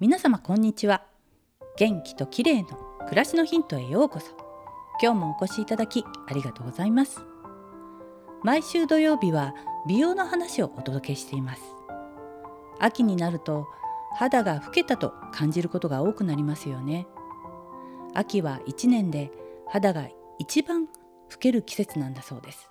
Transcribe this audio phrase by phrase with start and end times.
[0.00, 1.02] 皆様こんにちは。
[1.76, 2.68] 元気と綺麗の
[3.04, 4.28] 暮らしのヒントへようこそ。
[5.02, 7.20] 今日もお越しいただきありがとうございます。
[8.42, 9.54] 毎週土曜日は
[9.86, 11.60] 美容の話をお届けしています。
[12.78, 13.66] 秋になると
[14.16, 17.06] 肌が老けたと感じることが多くなりますよね。
[18.14, 19.30] 秋は一年で
[19.68, 20.88] 肌が一番老
[21.38, 22.70] ける季節なんだそうです。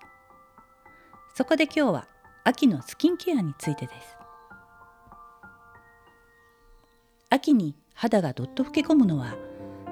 [1.36, 2.08] そこで今日は
[2.42, 4.19] 秋のスキンケアについてです。
[7.32, 9.36] 秋に肌がどっと老け込むのは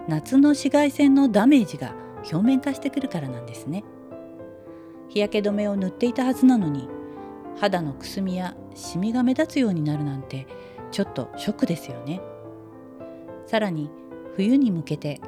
[0.08, 3.84] 夏の紫外線のダメージが表面化してくるからなんですね。
[5.08, 6.88] 日焼け止めを塗っていたはずなのに
[7.60, 10.48] 肌のくすみやシミが目立つようになるなんて
[10.90, 12.20] ちょっとショックですよね。
[13.46, 13.88] さらに
[14.34, 15.20] 冬に向けて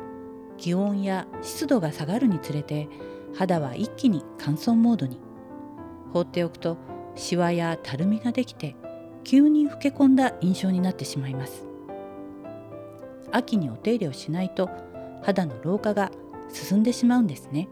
[0.59, 2.89] 気温や湿度が下がるにつれて
[3.37, 5.21] 肌は一気に乾燥モードに。
[6.13, 6.77] 放っておくと
[7.15, 8.75] シワやたるみができて
[9.23, 11.70] 急に老け込んだ印象になってしまいます。
[13.33, 14.69] 秋にお手入れをしないと
[15.23, 16.11] 肌の老化が
[16.53, 17.69] 進んでしまうんですね。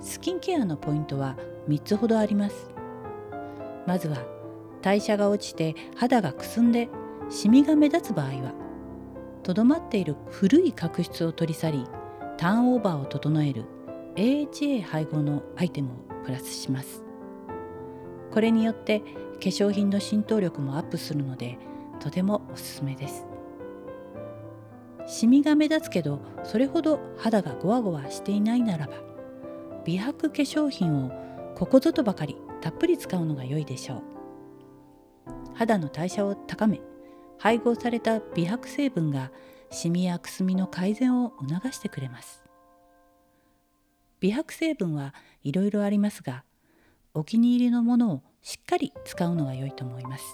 [0.00, 1.36] スキンケアのポイントは
[1.68, 2.70] 3つほどあります。
[3.86, 4.18] まずは
[4.82, 6.88] 代謝が落ちて肌がくすんで
[7.28, 8.52] シミが目立つ場合は
[9.42, 11.86] とどまっている古い角質を取り去り
[12.36, 13.64] ターンオーバーを整える
[14.16, 17.02] AHA 配合のアイテムをプラスします。
[18.30, 19.06] これによって化
[19.40, 21.58] 粧品の浸透力もアップするので
[21.98, 23.29] とてもおすすめです。
[25.10, 28.92] シミが目立つけどそれほど肌がゴワゴワしていないならば
[29.84, 31.10] 美白化粧品を
[31.56, 34.02] ここぞとばかりたっぷり使うのが良いでしょう。
[35.54, 36.80] 肌の代謝を高め
[37.38, 39.32] 配合された美白成分が
[39.70, 42.44] シミやくすみの改善を促してくれます。
[44.20, 46.44] 美白成分はいろいろありますが
[47.14, 50.24] お気に入りのものをしっかり使うのが良いと思います。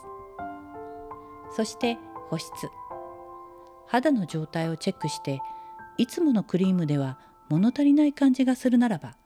[1.57, 1.97] そして
[2.29, 2.51] 保湿。
[3.87, 5.41] 肌の状態をチェックして
[5.97, 9.17] いつものクリームでは物足りない感じがするならば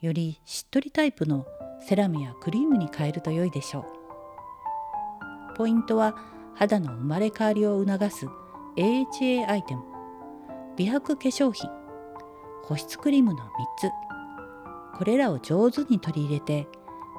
[0.00, 1.46] よりしっとりタイプの
[1.86, 5.56] セラムやクリームに変えると良いでしょう。
[5.56, 6.16] ポイントは
[6.54, 8.26] 肌の生まれ変わりを促す
[8.76, 9.82] AHA アイテム。
[10.76, 11.70] 美白化粧品。
[12.64, 13.90] 保湿クリームの3つ。
[14.96, 16.66] これらを上手に取り入れて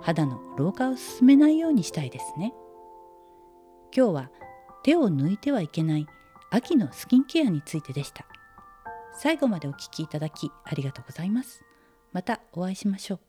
[0.02, 2.54] 肌の老化を進めないようにしたいですね。
[3.96, 4.30] 今日は
[4.84, 6.08] 手を抜いてはいけない
[6.54, 8.26] 秋のスキンケアについてでした。
[9.14, 11.64] 最後までお聞きいただきありがとうございます。
[12.12, 13.20] またお会いしましょう。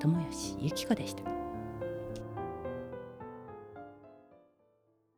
[0.00, 1.47] 友吉ゆき子でした。